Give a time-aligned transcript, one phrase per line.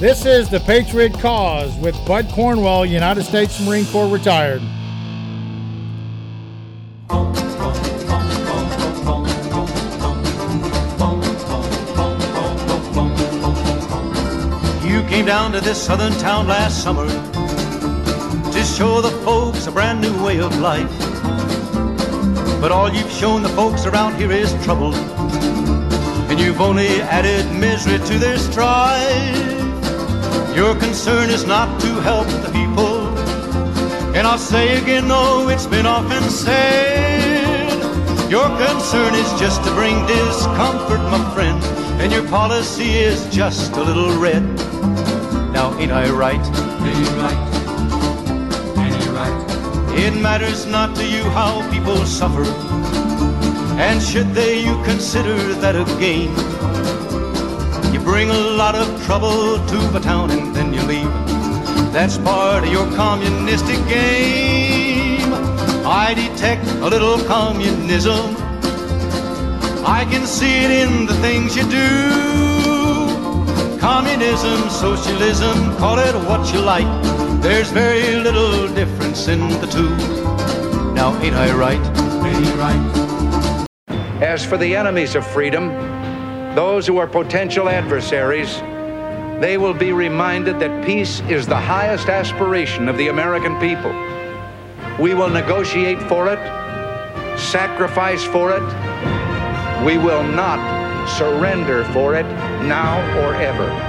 [0.00, 4.62] This is the Patriot Cause with Bud Cornwell, United States Marine Corps retired.
[14.84, 20.00] You came down to this southern town last summer to show the folks a brand
[20.00, 21.07] new way of life.
[22.60, 24.92] But all you've shown the folks around here is trouble,
[26.28, 29.46] and you've only added misery to their strife.
[30.56, 33.16] Your concern is not to help the people,
[34.16, 37.70] and I'll say again, though it's been often said,
[38.28, 41.62] your concern is just to bring discomfort, my friend,
[42.02, 44.42] and your policy is just a little red.
[45.52, 46.40] Now, ain't I right?
[46.40, 47.47] Ain't right?
[50.00, 52.44] It matters not to you how people suffer.
[53.78, 56.30] And should they, you consider that a gain.
[57.92, 61.12] You bring a lot of trouble to the town and then you leave.
[61.92, 65.34] That's part of your communistic game.
[65.84, 68.36] I detect a little communism.
[69.84, 73.80] I can see it in the things you do.
[73.80, 77.17] Communism, socialism, call it what you like.
[77.40, 79.90] There's very little difference in the two.
[80.92, 81.78] Now, ain't I right?
[82.26, 83.66] Ain't right?
[84.20, 85.68] As for the enemies of freedom,
[86.56, 88.58] those who are potential adversaries,
[89.40, 93.92] they will be reminded that peace is the highest aspiration of the American people.
[94.98, 96.40] We will negotiate for it,
[97.38, 99.84] sacrifice for it.
[99.86, 100.58] We will not
[101.08, 102.26] surrender for it
[102.66, 103.87] now or ever.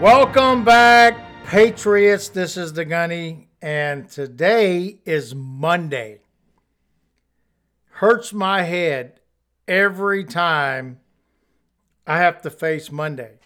[0.00, 1.16] Welcome back,
[1.46, 2.28] Patriots.
[2.28, 6.20] This is the Gunny, and today is Monday.
[7.92, 9.20] Hurts my head
[9.66, 11.00] every time
[12.06, 13.38] I have to face Monday.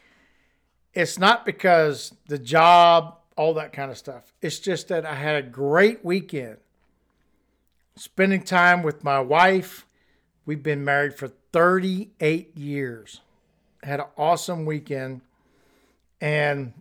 [0.92, 4.34] It's not because the job, all that kind of stuff.
[4.42, 6.56] It's just that I had a great weekend
[7.94, 9.86] spending time with my wife.
[10.44, 13.20] We've been married for 38 years.
[13.84, 15.20] Had an awesome weekend.
[16.20, 16.74] And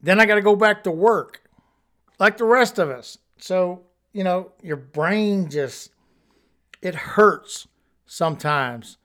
[0.00, 1.42] then I got to go back to work
[2.18, 3.18] like the rest of us.
[3.38, 5.90] So, you know, your brain just,
[6.82, 7.66] it hurts
[8.06, 8.98] sometimes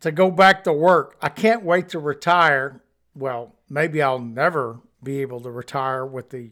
[0.00, 1.16] to go back to work.
[1.22, 2.82] I can't wait to retire.
[3.14, 6.50] Well, maybe I'll never be able to retire with the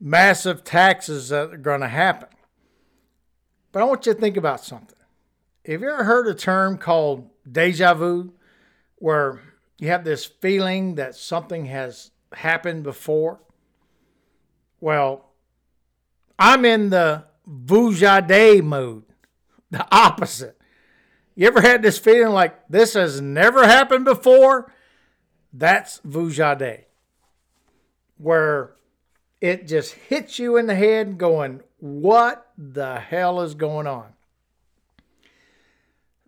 [0.00, 2.28] massive taxes that are going to happen.
[3.72, 4.96] But I want you to think about something.
[5.66, 8.32] Have you ever heard a term called deja vu,
[8.96, 9.40] where
[9.78, 13.40] you have this feeling that something has happened before?
[14.80, 15.26] Well,
[16.38, 19.04] I'm in the Vujade mode,
[19.70, 20.60] the opposite.
[21.34, 24.72] You ever had this feeling like this has never happened before?
[25.52, 26.84] That's Vujade,
[28.18, 28.72] where
[29.40, 34.12] it just hits you in the head going, What the hell is going on?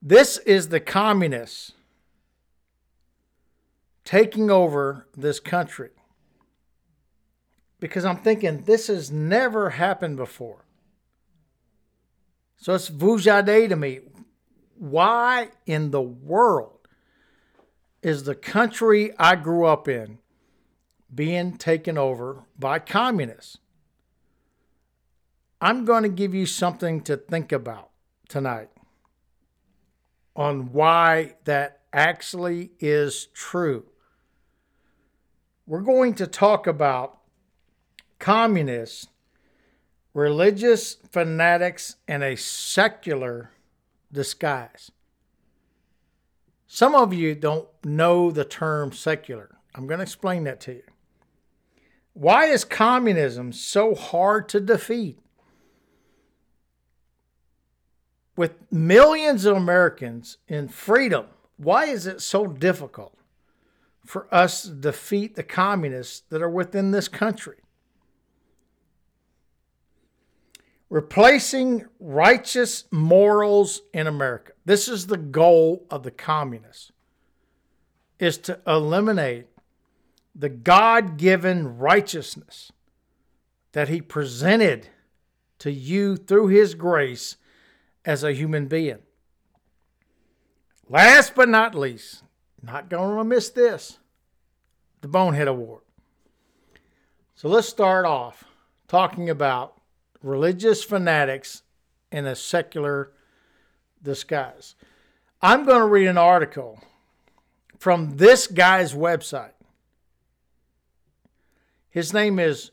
[0.01, 1.73] This is the communists
[4.11, 5.91] taking over this country.
[7.79, 10.65] Because I'm thinking this has never happened before.
[12.57, 14.01] So it's Vujade to me.
[14.77, 16.89] Why in the world
[18.03, 20.19] is the country I grew up in
[21.15, 23.59] being taken over by communists?
[25.61, 27.91] I'm going to give you something to think about
[28.29, 28.71] tonight
[30.35, 33.85] on why that actually is true.
[35.71, 37.19] We're going to talk about
[38.19, 39.07] communists,
[40.15, 43.53] religious fanatics, and a secular
[44.11, 44.91] disguise.
[46.67, 49.59] Some of you don't know the term secular.
[49.77, 50.83] I'm going to explain that to you.
[52.15, 55.21] Why is communism so hard to defeat?
[58.35, 61.27] With millions of Americans in freedom,
[61.59, 63.15] why is it so difficult
[64.07, 67.57] for us to defeat the communists that are within this country?
[70.89, 74.53] Replacing righteous morals in America.
[74.65, 76.91] This is the goal of the communists
[78.19, 79.47] is to eliminate
[80.35, 82.73] the God-given righteousness
[83.73, 84.89] that he presented
[85.61, 87.37] to you through his grace
[88.05, 88.99] as a human being.
[90.89, 92.25] Last but not least,
[92.63, 93.99] not going to miss this
[95.01, 95.83] the Bonehead Award.
[97.35, 98.45] So let's start off
[98.87, 99.79] talking about
[100.23, 101.63] religious fanatics
[102.13, 103.13] in a secular
[104.03, 104.75] disguise.
[105.41, 106.83] I'm going to read an article
[107.79, 109.53] from this guy's website.
[111.89, 112.73] His name is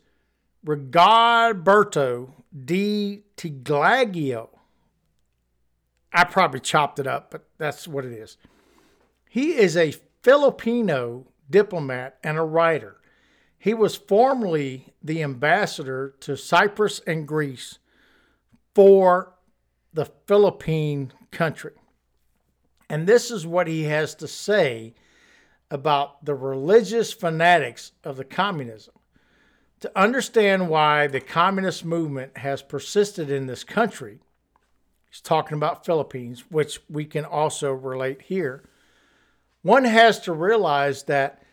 [0.66, 2.34] Rigoberto
[2.66, 4.50] di Tiglagio.
[6.12, 8.38] I probably chopped it up, but that's what it is.
[9.38, 9.94] He is a
[10.24, 12.98] Filipino diplomat and a writer.
[13.60, 17.78] He was formerly the ambassador to Cyprus and Greece
[18.74, 19.36] for
[19.94, 21.74] the Philippine country.
[22.90, 24.96] And this is what he has to say
[25.70, 28.96] about the religious fanatics of the communism.
[29.82, 34.18] To understand why the communist movement has persisted in this country,
[35.12, 38.64] he's talking about Philippines, which we can also relate here.
[39.68, 41.44] One has to realize that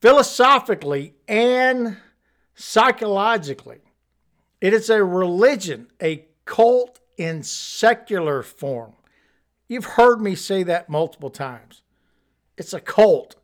[0.00, 1.98] philosophically and
[2.54, 3.80] psychologically,
[4.58, 8.94] it is a religion, a cult in secular form.
[9.68, 11.82] You've heard me say that multiple times.
[12.56, 13.36] It's a cult.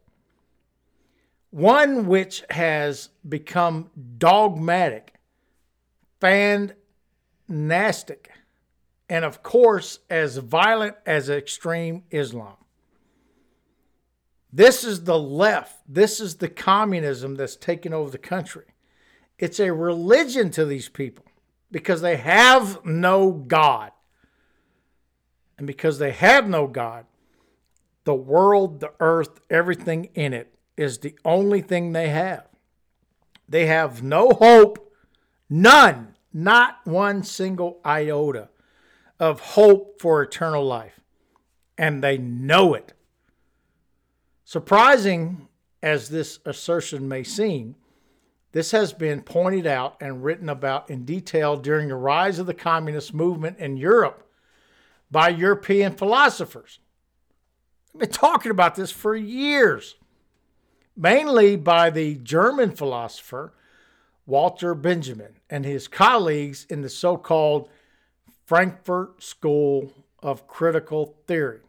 [1.51, 5.13] One which has become dogmatic,
[6.19, 8.31] fantastic,
[9.07, 12.57] and of course, as violent as extreme Islam.
[14.55, 15.81] This is the left.
[15.89, 18.67] This is the communism that's taken over the country.
[19.37, 21.25] It's a religion to these people
[21.73, 23.91] because they have no God.
[25.59, 27.05] And because they have no God,
[28.05, 32.47] the world, the earth, everything in it is the only thing they have.
[33.49, 34.93] They have no hope,
[35.51, 38.51] none, not one single iota
[39.19, 41.01] of hope for eternal life.
[41.77, 42.93] And they know it.
[44.45, 45.49] Surprising
[45.83, 47.75] as this assertion may seem,
[48.53, 52.55] this has been pointed out and written about in detail during the rise of the
[52.55, 54.31] communist movement in Europe
[55.11, 56.79] by European philosophers.
[57.93, 59.97] I've been talking about this for years,
[60.97, 63.55] mainly by the German philosopher
[64.27, 67.69] Walter Benjamin and his colleagues in the so called
[68.45, 69.93] Frankfurt School
[70.23, 71.64] of Critical Theory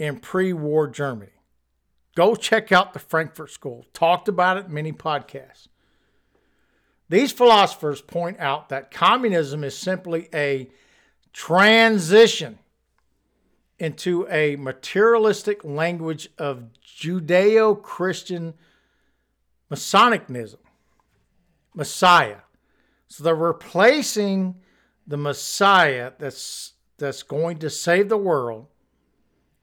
[0.00, 1.30] in pre war Germany.
[2.16, 3.84] Go check out the Frankfurt School.
[3.92, 5.68] Talked about it in many podcasts.
[7.10, 10.70] These philosophers point out that communism is simply a
[11.32, 12.58] transition
[13.78, 18.54] into a materialistic language of Judeo Christian
[19.68, 20.60] Messianism,
[21.74, 22.38] Messiah.
[23.08, 24.56] So they're replacing
[25.06, 28.66] the Messiah that's, that's going to save the world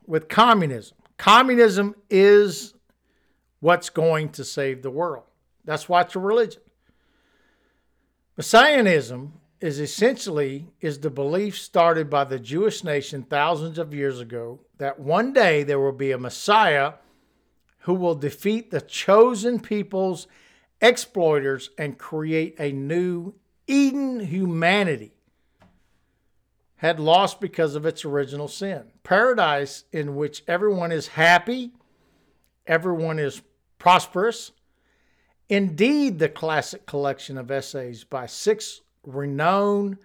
[0.07, 0.97] with communism.
[1.17, 2.73] Communism is
[3.59, 5.25] what's going to save the world.
[5.65, 6.61] That's why it's a religion.
[8.37, 14.59] Messianism is essentially is the belief started by the Jewish nation thousands of years ago
[14.77, 16.93] that one day there will be a Messiah
[17.79, 20.27] who will defeat the chosen people's
[20.81, 23.33] exploiters and create a new
[23.65, 25.16] Eden humanity
[26.77, 28.83] had lost because of its original sin.
[29.03, 31.71] Paradise in which everyone is happy,
[32.65, 33.41] everyone is
[33.79, 34.51] prosperous.
[35.49, 39.97] Indeed, the classic collection of essays by six renowned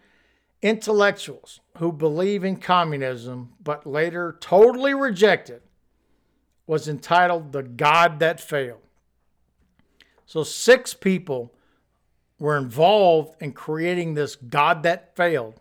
[0.63, 5.63] intellectuals who believe in communism but later totally reject it
[6.67, 8.79] was entitled The God That Failed.
[10.25, 11.53] So, six people
[12.39, 15.61] were involved in creating this God that failed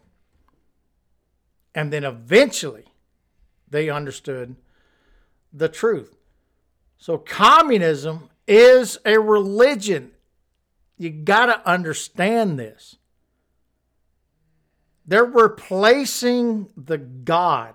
[1.73, 2.85] and then eventually
[3.69, 4.55] they understood
[5.53, 6.15] the truth.
[6.97, 10.11] So communism is a religion.
[10.97, 12.97] You got to understand this.
[15.05, 17.73] They're replacing the God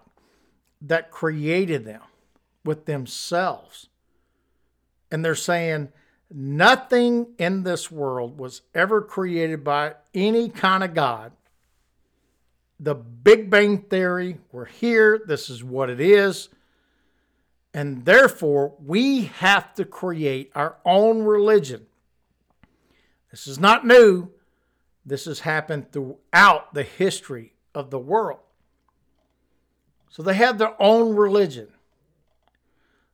[0.80, 2.02] that created them
[2.64, 3.88] with themselves.
[5.10, 5.88] And they're saying
[6.30, 11.32] nothing in this world was ever created by any kind of God
[12.78, 14.38] the Big Bang Theory.
[14.52, 15.21] We're here.
[15.26, 16.49] This is what it is.
[17.73, 21.87] And therefore, we have to create our own religion.
[23.30, 24.30] This is not new.
[25.04, 28.40] This has happened throughout the history of the world.
[30.09, 31.68] So they have their own religion.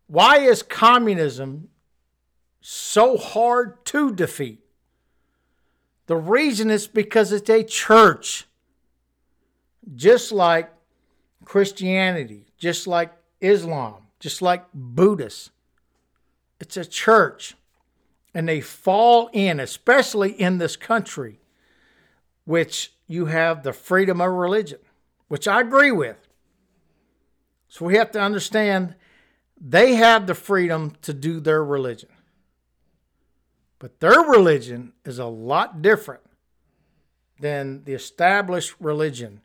[0.06, 1.68] Why is communism
[2.60, 4.60] so hard to defeat?
[6.06, 8.46] The reason is because it's a church
[9.94, 10.72] just like
[11.44, 15.50] Christianity, just like Islam, just like Buddhists.
[16.60, 17.54] It's a church.
[18.34, 21.38] and they fall in, especially in this country,
[22.44, 24.78] which you have the freedom of religion,
[25.28, 26.16] which I agree with.
[27.68, 28.94] So we have to understand
[29.60, 32.08] they have the freedom to do their religion.
[33.78, 36.22] But their religion is a lot different
[37.40, 39.42] than the established religion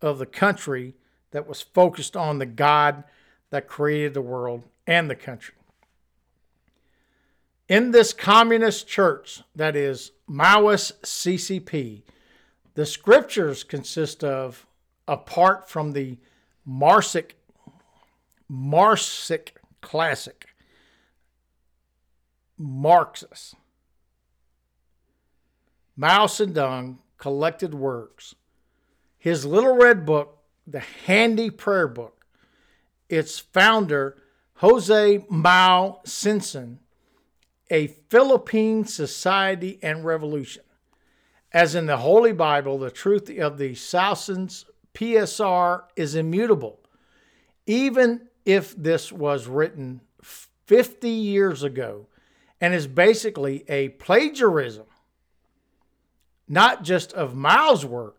[0.00, 0.94] of the country
[1.30, 3.04] that was focused on the God
[3.50, 5.54] that created the world and the country.
[7.68, 12.02] In this communist church, that is Maoist CCP,
[12.74, 14.66] the scriptures consist of,
[15.08, 16.18] apart from the
[16.68, 17.32] Marsic,
[18.50, 19.48] Marsic
[19.80, 20.46] classic,
[22.56, 23.56] Marxists,
[25.96, 28.34] Mao Zedong collected works.
[29.26, 32.24] His little red book, the Handy Prayer Book,
[33.08, 34.16] its founder,
[34.58, 36.78] Jose Mao Simpson,
[37.68, 40.62] a Philippine society and revolution.
[41.52, 44.64] As in the Holy Bible, the truth of the Salson's
[44.94, 46.78] PSR is immutable.
[47.66, 52.06] Even if this was written 50 years ago
[52.60, 54.86] and is basically a plagiarism,
[56.46, 58.15] not just of Mao's work,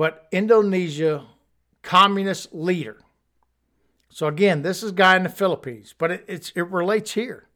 [0.00, 1.26] but Indonesia
[1.82, 3.02] communist leader.
[4.08, 7.48] So again, this is guy in the Philippines, but it, it relates here.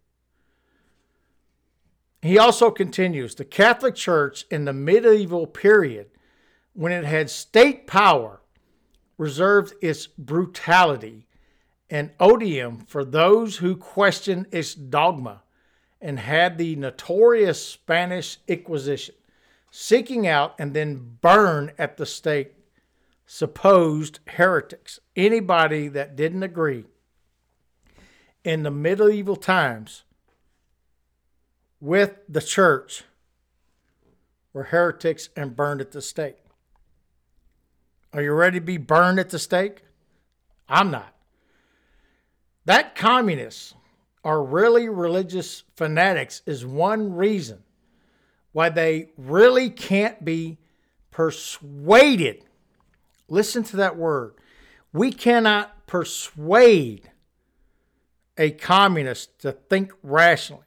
[2.21, 6.11] He also continues the Catholic Church in the medieval period,
[6.75, 8.43] when it had state power,
[9.17, 11.27] reserved its brutality
[11.89, 15.45] and odium for those who questioned its dogma
[15.99, 19.15] and had the notorious Spanish Inquisition,
[19.77, 22.55] seeking out and then burn at the stake
[23.27, 26.85] supposed heretics, anybody that didn't agree.
[28.45, 30.05] In the medieval times,
[31.81, 33.03] with the church
[34.53, 36.37] were heretics and burned at the stake.
[38.13, 39.83] Are you ready to be burned at the stake?
[40.69, 41.13] I'm not.
[42.65, 43.75] That communists
[44.23, 47.65] are really religious fanatics is one reason
[48.55, 50.57] why they really can't be
[51.11, 52.45] persuaded.
[53.29, 54.35] Listen to that word.
[54.93, 57.11] We cannot persuade
[58.39, 60.63] a communist to think rationally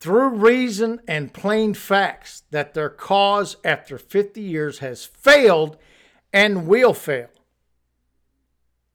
[0.00, 5.76] through reason and plain facts that their cause after 50 years has failed
[6.32, 7.28] and will fail.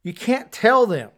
[0.02, 1.12] You can't tell them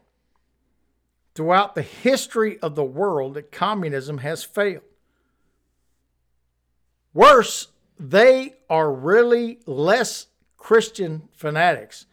[1.33, 4.83] throughout the history of the world that communism has failed.
[7.15, 12.07] Worse, they are really less Christian fanatics,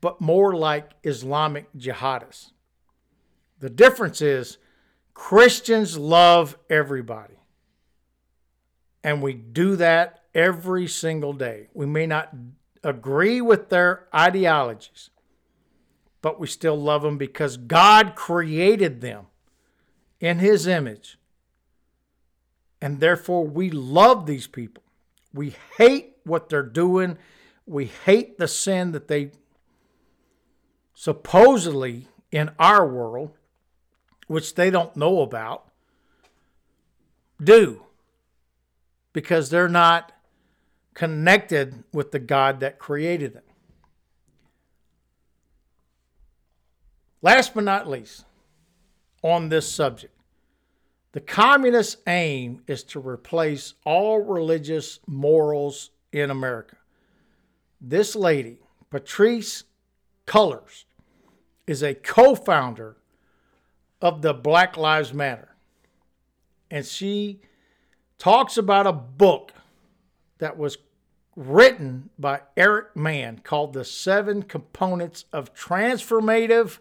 [0.00, 2.50] but more like Islamic jihadists.
[3.60, 4.58] The difference is
[5.14, 7.36] Christians love everybody.
[9.04, 11.68] And we do that every single day.
[11.72, 12.34] We may not
[12.82, 15.10] agree with their ideologies,
[16.20, 19.26] but we still love them because God created them
[20.18, 21.16] in His image.
[22.82, 24.82] And therefore, we love these people.
[25.32, 27.16] We hate what they're doing.
[27.64, 29.30] We hate the sin that they
[30.92, 33.30] supposedly in our world
[34.26, 35.66] which they don't know about,
[37.42, 37.84] do
[39.12, 40.12] because they're not
[40.94, 43.42] connected with the God that created them.
[47.20, 48.24] Last but not least,
[49.22, 50.11] on this subject,
[51.12, 56.76] the communist aim is to replace all religious morals in America.
[57.80, 58.58] This lady,
[58.90, 59.64] Patrisse
[60.26, 60.84] Cullors,
[61.66, 62.96] is a co founder
[64.00, 65.54] of the Black Lives Matter.
[66.70, 67.40] And she
[68.18, 69.52] talks about a book
[70.38, 70.78] that was
[71.36, 76.78] written by Eric Mann called The Seven Components of Transformative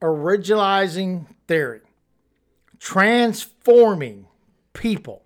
[0.00, 1.80] Organizing Theory
[2.84, 4.26] Transforming
[4.74, 5.22] People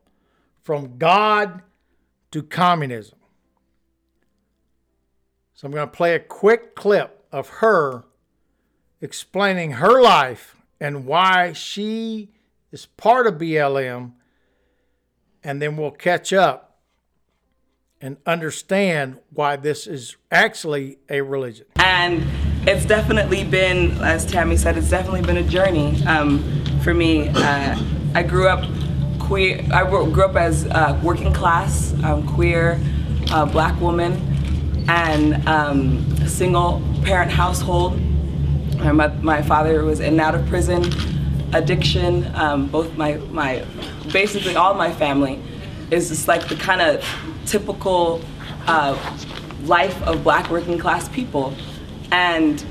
[0.62, 1.62] from God
[2.30, 3.18] to Communism.
[5.54, 8.04] So I'm going to play a quick clip of her
[9.00, 12.30] explaining her life and why she
[12.70, 14.12] is part of BLM,
[15.42, 16.78] and then we'll catch up
[18.00, 21.66] and understand why this is actually a religion.
[21.76, 22.24] And
[22.68, 26.57] it's definitely been, as Tammy said, it's definitely been a journey um,
[26.88, 27.28] for me.
[27.28, 27.78] Uh,
[28.14, 28.64] I grew up
[29.18, 29.62] queer.
[29.74, 32.80] I grew up as uh, working class, um, queer,
[33.30, 34.14] uh, black woman,
[34.88, 38.00] and um, single parent household.
[38.78, 40.82] My, my father was in and out of prison.
[41.52, 42.34] addiction.
[42.34, 43.66] Um, both my my
[44.10, 45.42] basically all my family
[45.90, 47.04] is just like the kind of
[47.44, 48.22] typical
[48.66, 48.96] uh,
[49.64, 51.52] life of Black working class people,
[52.12, 52.64] and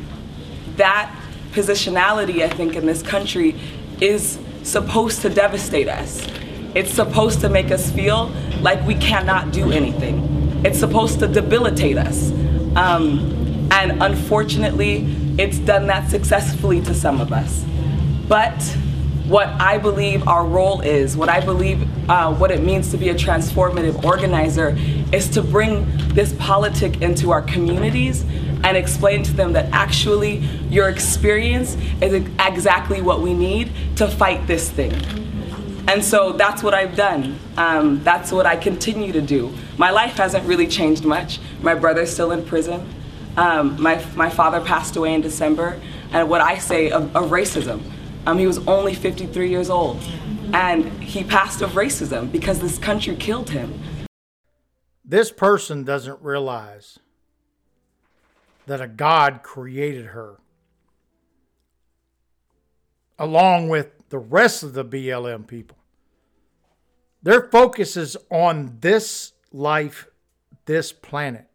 [0.75, 1.13] that
[1.51, 3.55] positionality I think in this country
[4.01, 6.27] is supposed to devastate us.
[6.75, 10.61] It's supposed to make us feel like we cannot do anything.
[10.65, 12.31] It's supposed to debilitate us.
[12.75, 15.05] Um, and unfortunately,
[15.37, 17.63] it's done that successfully to some of us.
[18.27, 18.61] But
[19.27, 23.09] what I believe our role is, what I believe uh, what it means to be
[23.09, 24.75] a transformative organizer,
[25.11, 28.23] is to bring this politic into our communities
[28.63, 34.45] and explain to them that actually your experience is exactly what we need to fight
[34.47, 34.93] this thing.
[35.87, 37.39] And so that's what I've done.
[37.55, 39.53] Um, that's what I continue to do.
[39.77, 41.39] My life hasn't really changed much.
[41.61, 42.85] My brother's still in prison.
[43.37, 45.79] Um, my, my father passed away in December,
[46.11, 47.81] and what I say of, of racism.
[48.25, 50.01] Um, he was only 53 years old,
[50.53, 53.79] and he passed of racism because this country killed him.
[55.05, 56.99] This person doesn't realize
[58.65, 60.39] that a God created her,
[63.19, 65.77] along with the rest of the BLM people.
[67.23, 70.07] Their focus is on this life,
[70.65, 71.47] this planet.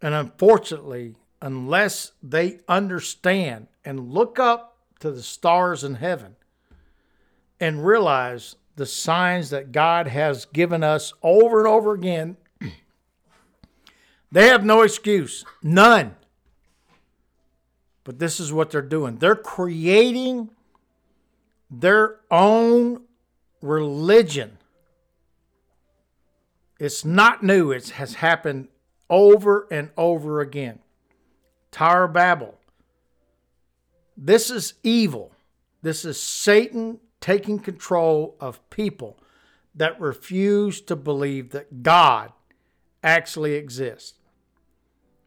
[0.00, 6.36] And unfortunately, unless they understand and look up to the stars in heaven
[7.60, 12.36] and realize the signs that God has given us over and over again,
[14.32, 15.44] they have no excuse.
[15.62, 16.16] None.
[18.02, 19.16] But this is what they're doing.
[19.16, 20.50] They're creating
[21.80, 23.02] their own
[23.60, 24.58] religion.
[26.78, 28.68] It's not new, it has happened
[29.08, 30.80] over and over again.
[31.70, 32.58] Tower Babel.
[34.16, 35.32] This is evil.
[35.82, 39.18] This is Satan taking control of people
[39.74, 42.32] that refuse to believe that God
[43.02, 44.14] actually exists.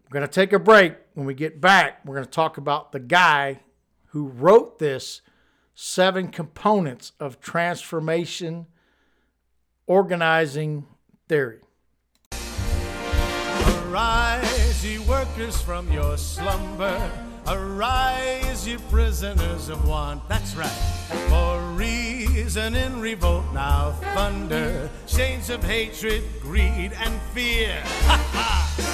[0.06, 0.96] We're going to take a break.
[1.16, 3.60] When we get back, we're going to talk about the guy
[4.08, 5.22] who wrote this
[5.80, 8.66] seven components of transformation
[9.86, 10.84] organizing
[11.30, 11.60] theory.
[13.86, 17.00] Arise, ye workers, from your slumber.
[17.48, 20.28] Arise, ye prisoners of want.
[20.28, 20.68] That's right.
[21.30, 24.90] For reason in revolt now thunder.
[25.06, 27.84] Chains of hatred, greed, and fear.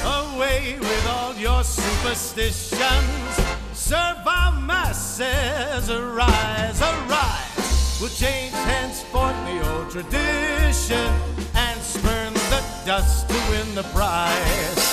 [0.04, 3.63] Away with all your superstitions.
[3.84, 5.90] Serve our masses.
[5.90, 7.98] Arise, arise.
[8.00, 11.12] We'll change henceforth the old tradition
[11.54, 14.84] and spurn the dust to win the prize.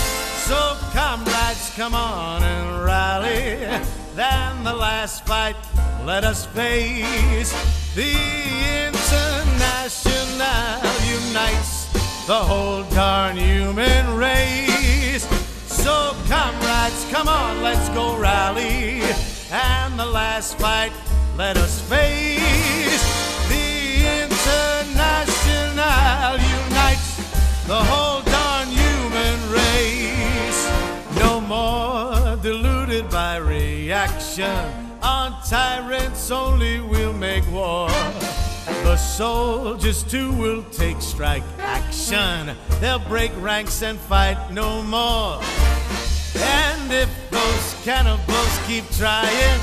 [0.48, 3.61] So, comrades, come on and rally.
[4.16, 5.55] Then the last fight,
[6.05, 7.53] let us face.
[7.94, 8.11] The
[8.88, 11.87] International unites
[12.26, 14.19] the whole darn human race.
[17.11, 19.03] Come on, let's go rally.
[19.50, 20.92] And the last fight,
[21.37, 23.03] let us face.
[23.48, 27.16] The International unites
[27.66, 30.70] the whole darn human race.
[31.18, 34.70] No more deluded by reaction.
[35.03, 37.88] On tyrants only we'll make war.
[38.85, 42.57] The soldiers too will take strike action.
[42.81, 45.40] They'll break ranks and fight no more.
[46.37, 49.61] And if those cannibals keep trying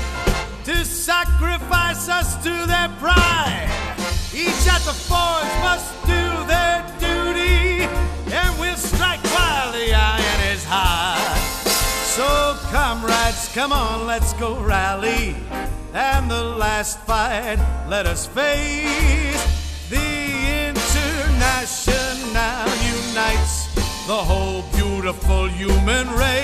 [0.64, 3.68] to sacrifice us to their pride,
[4.34, 7.86] each at the forge must do their duty,
[8.34, 11.36] and we'll strike while the iron is hot.
[12.16, 15.36] So, comrades, come on, let's go rally.
[15.94, 19.42] And the last fight, let us face.
[19.88, 22.68] The International
[23.08, 23.74] unites
[24.06, 26.37] the whole beautiful human race.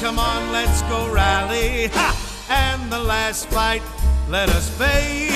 [0.00, 1.88] Come on, let's go rally.
[1.88, 2.14] Ha!
[2.48, 3.82] And the last fight,
[4.28, 5.32] let us face.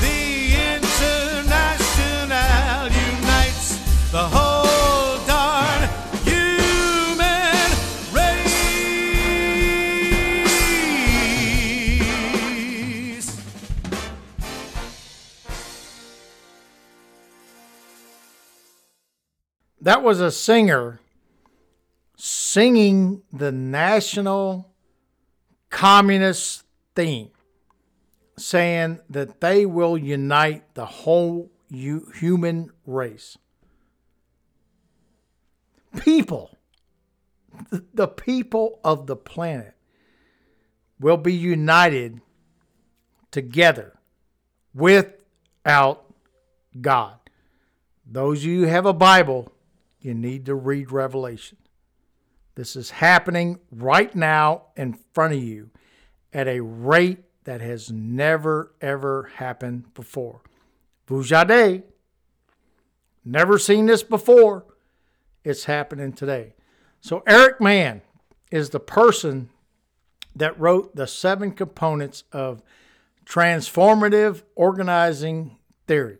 [0.00, 3.76] The International unites
[4.12, 5.88] the whole darn
[6.22, 7.72] human
[8.14, 8.46] race.
[19.80, 21.00] That was a singer
[22.50, 24.72] singing the national
[25.68, 27.28] communist theme,
[28.38, 33.36] saying that they will unite the whole hu- human race.
[36.00, 36.56] People,
[37.92, 39.74] the people of the planet,
[40.98, 42.18] will be united
[43.30, 43.98] together
[44.72, 46.14] without
[46.80, 47.18] God.
[48.10, 49.52] Those of you who have a Bible,
[50.00, 51.58] you need to read Revelation.
[52.58, 55.70] This is happening right now in front of you
[56.32, 60.40] at a rate that has never, ever happened before.
[61.06, 61.84] Vujade,
[63.24, 64.64] never seen this before.
[65.44, 66.54] It's happening today.
[67.00, 68.02] So, Eric Mann
[68.50, 69.50] is the person
[70.34, 72.60] that wrote the seven components of
[73.24, 76.18] transformative organizing theory.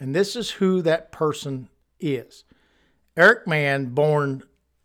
[0.00, 1.68] And this is who that person
[2.00, 2.44] is.
[3.18, 4.42] Eric Mann, born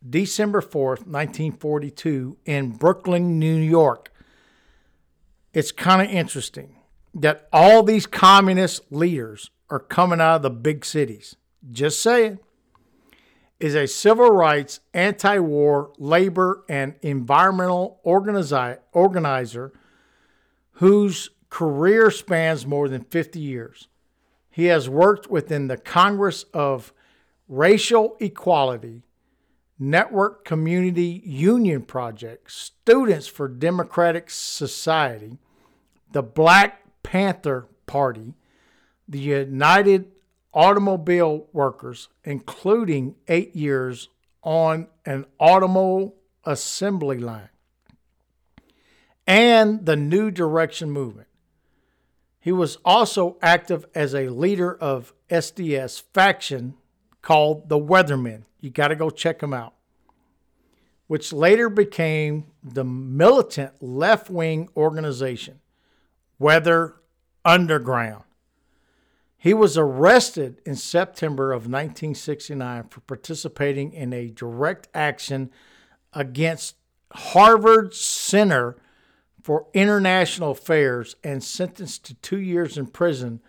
[0.08, 4.12] December 4th, 1942, in Brooklyn, New York.
[5.54, 6.76] It's kind of interesting
[7.14, 11.36] that all these communist leaders are coming out of the big cities.
[11.72, 12.40] Just saying.
[13.60, 19.72] Is a civil rights, anti war, labor, and environmental organizi- organizer
[20.72, 23.88] whose career spans more than 50 years.
[24.50, 26.92] He has worked within the Congress of
[27.48, 29.04] Racial Equality,
[29.84, 35.39] Newark Community Union Project, Students for Democratic Society,
[36.12, 38.36] the Black Panther Party,
[39.08, 40.12] the United
[40.54, 44.10] Automobile Workers, including eight years
[44.44, 46.13] on an automobile
[46.46, 47.50] assembly line,
[49.26, 51.28] and the New Direction Movement.
[52.39, 56.76] He was also active as a leader of SDS faction
[57.21, 58.43] called the Weathermen.
[58.60, 59.73] You got to go check them out.
[61.07, 65.60] Which later became the militant left wing organization,
[66.39, 66.95] Weather
[67.43, 68.23] Underground.
[69.38, 75.49] He was arrested in September of 1969 for participating in a direct action
[76.13, 76.75] against
[77.12, 78.77] Harvard Center
[79.41, 83.41] for International Affairs and sentenced to two years in prison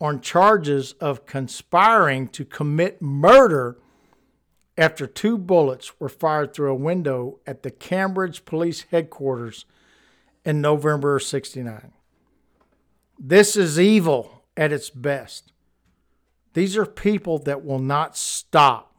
[0.00, 3.76] on charges of conspiring to commit murder
[4.78, 9.66] after two bullets were fired through a window at the Cambridge Police Headquarters
[10.44, 11.92] in November of 69.
[13.18, 15.52] This is evil at its best.
[16.54, 18.94] These are people that will not stop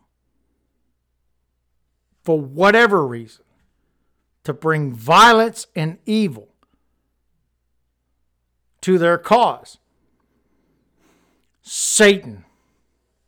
[2.24, 3.44] for whatever reason
[4.44, 6.50] to bring violence and evil
[8.82, 9.80] to their cause.
[11.62, 12.46] Satan,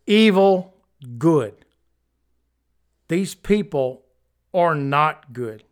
[0.08, 0.74] evil,
[1.18, 1.66] good.
[3.08, 4.04] These people
[4.54, 5.64] are not good.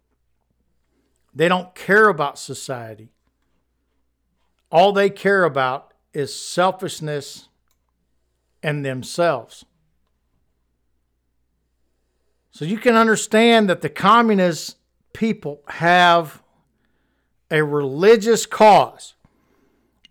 [1.33, 3.09] They don't care about society.
[4.71, 7.47] All they care about is selfishness
[8.61, 9.65] and themselves.
[12.51, 14.77] So you can understand that the communist
[15.13, 16.43] people have
[17.49, 19.15] a religious cause,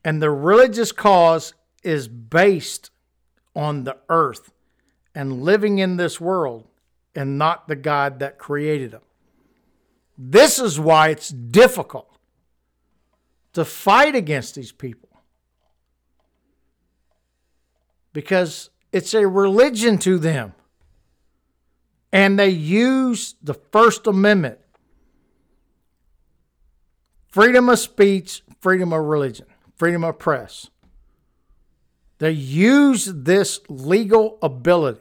[0.04, 2.90] and the religious cause is based
[3.54, 4.52] on the earth
[5.14, 6.66] and living in this world
[7.14, 9.02] and not the God that created them.
[10.16, 12.08] This is why it's difficult
[13.52, 15.08] to fight against these people
[18.12, 20.54] because it's a religion to them.
[22.12, 24.58] And they use the First Amendment
[27.28, 30.68] freedom of speech, freedom of religion, freedom of press.
[32.20, 35.00] They use this legal ability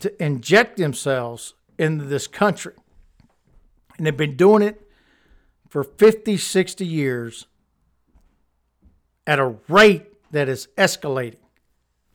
[0.00, 2.72] to inject themselves into this country.
[3.96, 4.80] And they've been doing it
[5.68, 7.46] for 50, 60 years
[9.26, 11.36] at a rate that is escalating.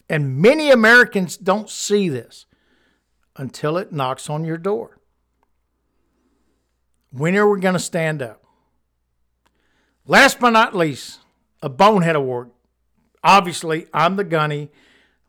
[0.10, 2.48] And many Americans don't see this
[3.36, 4.98] until it knocks on your door.
[7.12, 8.44] When are we going to stand up?
[10.08, 11.20] Last but not least,
[11.62, 12.50] a Bonehead Award.
[13.28, 14.72] Obviously, I'm the gunny.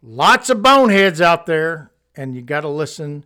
[0.00, 3.24] Lots of boneheads out there, and you got to listen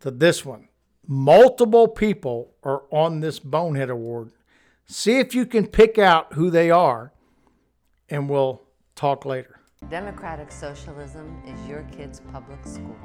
[0.00, 0.66] to this one.
[1.06, 4.32] Multiple people are on this Bonehead Award.
[4.84, 7.12] See if you can pick out who they are,
[8.10, 8.62] and we'll
[8.96, 9.60] talk later.
[9.88, 12.96] Democratic socialism is your kid's public school.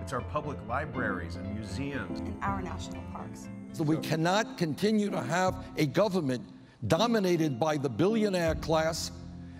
[0.00, 2.20] It's our public libraries and museums.
[2.20, 3.48] and our national parks.
[3.72, 6.48] So we cannot continue to have a government
[6.86, 9.10] dominated by the billionaire class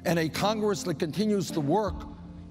[0.04, 1.94] and a Congress that continues to work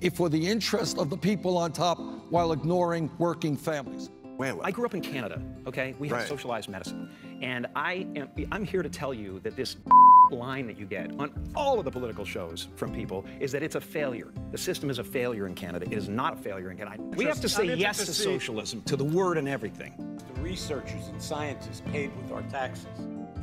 [0.01, 1.97] if for the interest of the people on top
[2.29, 4.09] while ignoring working families.
[4.39, 5.95] I grew up in Canada, okay?
[5.97, 6.27] We have Right.
[6.27, 7.09] socialized medicine.
[7.41, 9.77] And I am I'm here to tell you that this
[10.31, 13.75] line that you get on all of the political shows from people is that it's
[13.75, 14.27] a failure.
[14.51, 15.87] The system is a failure in Canada.
[15.89, 17.01] It is not a failure in Canada.
[17.15, 19.93] We have to say yes to socialism, to the word and everything.
[20.35, 22.85] The researchers and scientists paid with our taxes.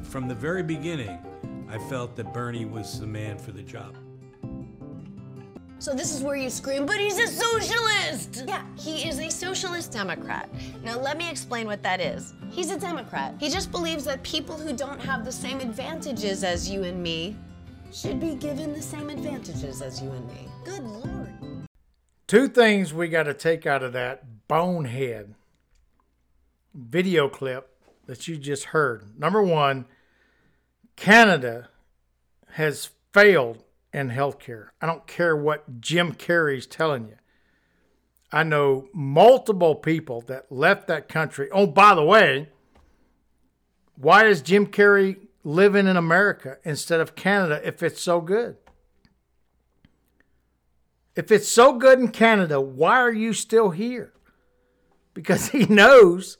[0.02, 1.18] from the very beginning,
[1.74, 3.96] I felt that Bernie was the man for the job.
[5.80, 8.44] So this is where you scream, but he's a socialist!
[8.46, 10.48] Yeah, he is a socialist Democrat.
[10.84, 12.32] Now let me explain what that is.
[12.48, 13.34] He's a Democrat.
[13.40, 17.36] He just believes that people who don't have the same advantages as you and me
[17.92, 20.46] should be given the same advantages as you and me.
[20.64, 21.66] Good lord.
[22.28, 25.34] Two things we got to take out of that bonehead
[26.72, 29.18] video clip that you just heard.
[29.18, 29.86] Number one,
[30.96, 31.68] Canada
[32.52, 34.68] has failed in healthcare.
[34.80, 37.16] I don't care what Jim Carrey's telling you.
[38.32, 41.48] I know multiple people that left that country.
[41.52, 42.48] Oh, by the way,
[43.96, 48.56] why is Jim Carrey living in America instead of Canada if it's so good?
[51.14, 54.12] If it's so good in Canada, why are you still here?
[55.12, 56.38] Because he knows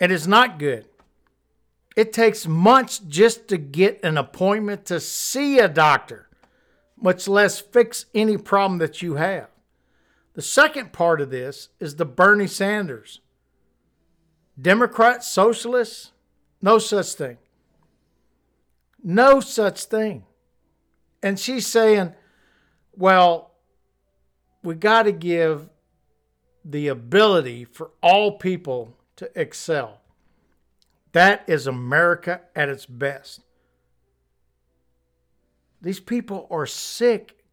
[0.00, 0.88] it is not good.
[1.94, 6.28] It takes months just to get an appointment to see a doctor,
[6.96, 9.48] much less fix any problem that you have.
[10.34, 13.20] The second part of this is the Bernie Sanders.
[14.60, 16.12] Democrats, socialists,
[16.62, 17.38] no such thing.
[19.02, 20.24] No such thing.
[21.22, 22.14] And she's saying,
[22.96, 23.52] well,
[24.62, 25.68] we got to give
[26.64, 30.01] the ability for all people to excel.
[31.12, 33.40] That is America at its best.
[35.80, 37.44] These people are sick.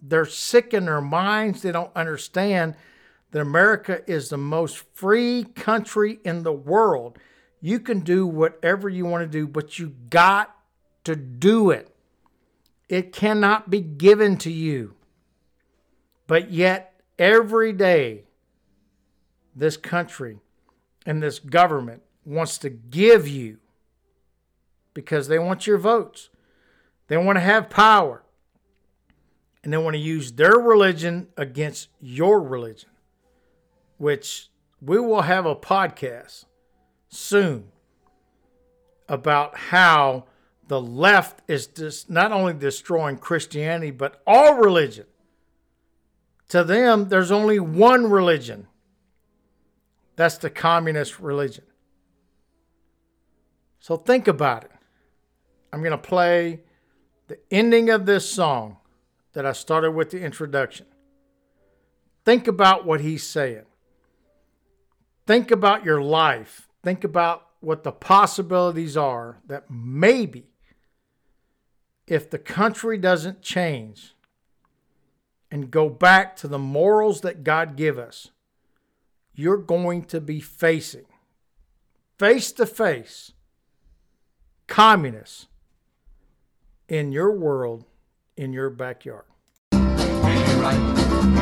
[0.00, 1.62] They're sick in their minds.
[1.62, 2.74] They don't understand
[3.32, 7.18] that America is the most free country in the world.
[7.60, 10.56] You can do whatever you want to do, but you got
[11.04, 11.94] to do it.
[12.88, 14.94] It cannot be given to you.
[16.26, 18.24] But yet, every day,
[19.54, 20.38] this country
[21.04, 23.58] and this government wants to give you
[24.94, 26.30] because they want your votes.
[27.08, 28.22] They want to have power.
[29.62, 32.88] And they want to use their religion against your religion,
[33.98, 34.48] which
[34.80, 36.46] we will have a podcast
[37.08, 37.64] soon
[39.08, 40.24] about how
[40.68, 45.06] the left is just not only destroying Christianity, but all religion.
[46.50, 48.68] To them, there's only one religion.
[50.16, 51.64] That's the communist religion.
[53.80, 54.70] So think about it.
[55.72, 56.60] I'm going to play
[57.28, 58.76] the ending of this song
[59.32, 60.86] that I started with the introduction.
[62.24, 63.64] Think about what he's saying.
[65.26, 66.68] Think about your life.
[66.82, 70.46] Think about what the possibilities are that maybe
[72.06, 74.14] if the country doesn't change
[75.50, 78.30] and go back to the morals that God give us,
[79.34, 81.06] you're going to be facing
[82.18, 83.32] face to face
[84.70, 85.48] communists
[86.88, 87.84] in your world,
[88.36, 89.24] in your backyard.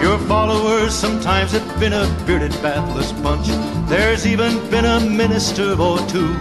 [0.01, 3.47] Your followers sometimes have been a bearded, bathless bunch.
[3.89, 6.35] There's even been a minister or two.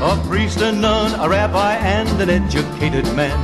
[0.00, 3.38] A priest, a nun, a rabbi, and an educated man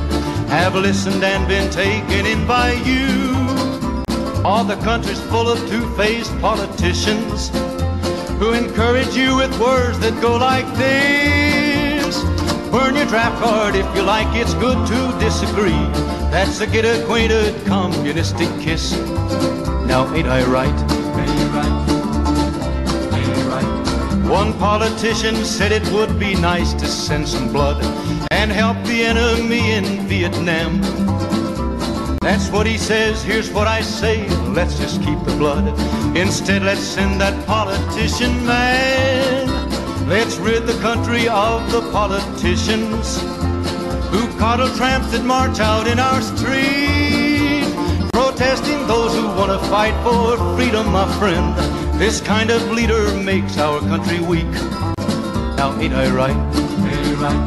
[0.49, 3.05] have listened and been taken in by you.
[4.43, 7.49] All the country's full of two-faced politicians
[8.39, 11.50] who encourage you with words that go like this.
[12.71, 15.83] Burn your draft card if you like, it's good to disagree.
[16.31, 18.93] That's a get acquainted communistic kiss.
[19.85, 20.79] Now ain't I right?
[21.19, 21.67] Ain't I
[23.49, 24.29] right?
[24.29, 27.83] One politician said it would be nice to send some blood
[28.31, 30.79] and help the enemy in Vietnam.
[32.21, 35.67] That's what he says, here's what I say, let's just keep the blood.
[36.15, 39.40] Instead, let's send that politician man.
[40.11, 43.21] Let's rid the country of the politicians
[44.11, 47.63] who coddle tramps that march out in our street,
[48.11, 51.55] protesting those who want to fight for freedom, my friend.
[51.97, 54.51] This kind of leader makes our country weak.
[55.55, 56.35] Now, ain't I right?
[56.35, 57.43] Ain't I right?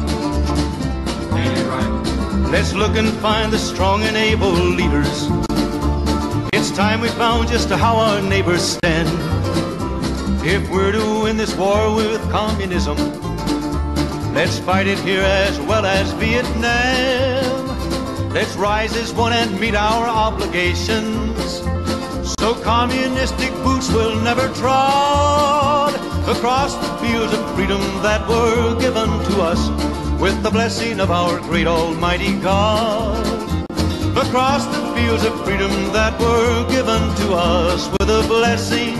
[1.37, 2.49] Ain't I right?
[2.49, 5.29] Let's look and find the strong and able leaders.
[6.51, 9.07] It's time we found just how our neighbors stand.
[10.47, 12.97] If we're to win this war with communism,
[14.33, 17.63] let's fight it here as well as Vietnam.
[18.33, 21.39] Let's rise as one and meet our obligations.
[22.37, 25.93] So communistic boots will never trod
[26.27, 29.61] across the fields of freedom that were given to us
[30.19, 33.25] with the blessing of our great almighty God.
[34.25, 38.99] Across the fields of freedom that were given to us with the blessing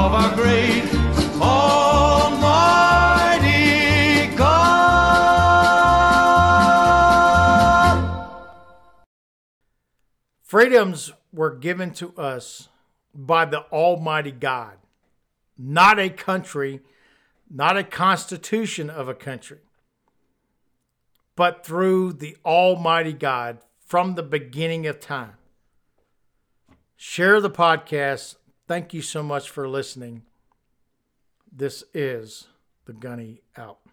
[0.00, 0.95] of our great
[10.46, 12.68] freedoms were given to us
[13.14, 14.76] by the Almighty God,
[15.58, 16.80] not a country,
[17.50, 19.58] not a constitution of a country,
[21.34, 25.34] but through the Almighty God from the beginning of time.
[26.96, 28.36] Share the podcast.
[28.66, 30.22] Thank you so much for listening.
[31.52, 32.48] This is
[32.86, 33.85] the Gunny out.